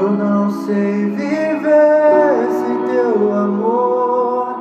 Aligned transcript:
Eu 0.00 0.12
não 0.12 0.48
sei 0.48 1.06
viver 1.10 2.48
sem 2.52 2.76
teu 2.86 3.32
amor. 3.34 4.54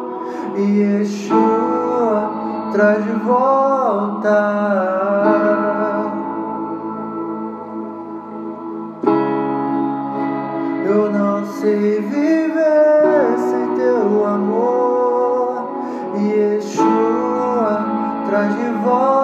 E 0.55 0.79
Yeshua 0.79 2.31
traz 2.71 3.03
de 3.03 3.11
volta. 3.19 4.39
Eu 10.87 11.11
não 11.11 11.45
sei 11.45 12.01
viver 12.01 13.37
sem 13.37 13.75
teu 13.75 14.25
amor. 14.25 15.69
E 16.15 16.31
Yeshua 16.31 17.85
traz 18.27 18.55
de 18.55 18.71
volta. 18.83 19.16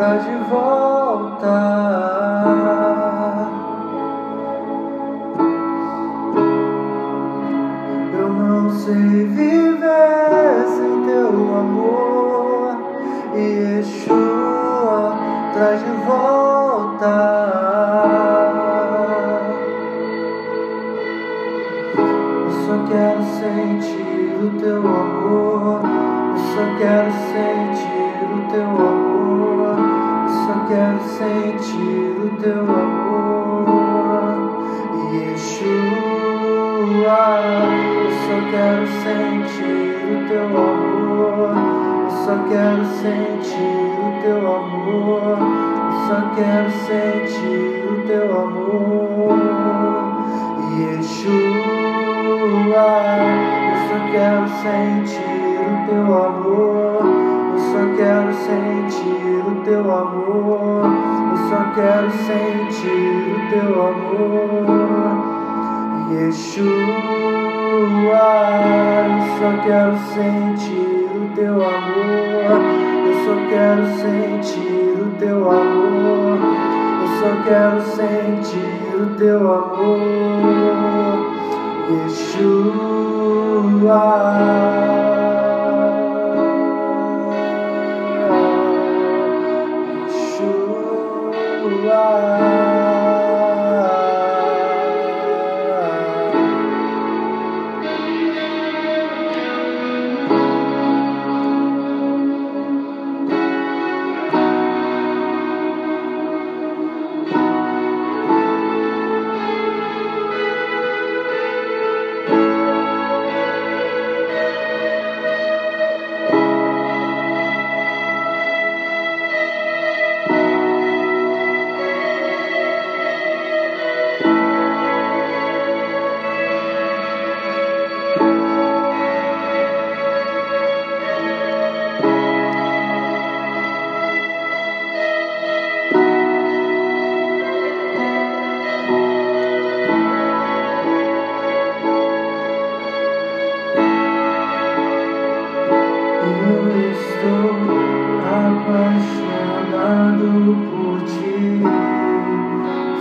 Traz 0.00 0.24
de 0.24 0.34
volta. 0.48 1.46
Eu 8.18 8.28
não 8.30 8.70
sei 8.70 8.94
viver 9.26 10.64
sem 10.68 11.04
teu 11.04 11.28
amor. 11.54 12.78
E 13.34 13.76
Yeshua 13.76 15.18
traz 15.52 15.84
de 15.84 15.92
volta. 16.06 17.14
só 22.64 22.74
quero 22.88 23.22
sentir 23.22 24.32
o 24.42 24.50
teu 24.58 24.78
amor. 24.78 25.82
Eu 25.84 26.38
só 26.38 26.64
quero 26.78 27.12
sentir 27.12 28.24
o 28.32 28.50
teu 28.50 28.64
amor. 28.64 28.89
Teu 32.40 32.62
amor. 32.62 33.66
Yeshua, 35.12 35.70
eu 37.96 38.10
só 38.24 38.36
quero 38.50 38.86
sentir 39.04 39.92
o 40.10 40.28
teu 40.28 40.46
amor. 40.48 41.52
Eu 42.04 42.10
só 42.10 42.34
quero 42.48 42.84
sentir 42.84 43.78
o 43.98 44.10
teu 44.22 44.40
amor. 44.56 45.38
Eu 45.86 45.96
só 46.08 46.18
quero 46.34 46.70
sentir 46.70 47.68
o 47.86 47.92
teu 48.06 48.26
amor. 48.38 49.36
Yeshua 50.78 51.80
eu 53.70 53.76
só 53.88 53.98
quero 54.10 54.46
sentir 54.62 55.60
o 55.60 55.72
teu 55.86 56.06
amor. 56.24 57.02
Eu 57.52 57.58
só 57.58 57.82
quero 57.96 58.32
sentir 58.32 59.30
o 59.46 59.62
teu 59.64 59.80
amor. 59.80 60.99
Quero 61.72 62.10
sentir 62.10 63.30
o 63.30 63.38
teu 63.48 63.70
amor. 63.88 64.66
Yeshua, 66.12 66.66
eu 68.66 69.20
só 69.38 69.50
quero 69.62 69.96
sentir 70.12 71.08
o 71.14 71.16
teu 71.36 71.54
amor. 71.54 72.60
Eu 73.06 73.14
só 73.24 73.34
quero 73.48 73.84
sentir 73.86 74.98
o 75.00 75.02
teu 75.18 75.38
amor. 75.48 76.38
Eu 77.00 77.08
só 77.20 77.30
quero 77.44 77.80
sentir 77.82 78.82
o 78.96 79.00
teu 79.16 79.40
amor. 79.52 81.18
Yeshua. 82.08 82.80
Eu 91.82 92.49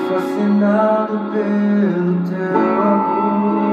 fascinado 0.09 1.20
pelo 1.31 2.24
teu 2.28 2.81
amor. 2.81 3.69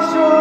show. 0.00 0.37